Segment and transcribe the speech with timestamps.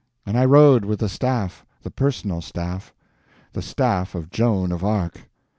[0.25, 5.29] And I rode with the staff—the personal staff—the staff of Joan of Arc.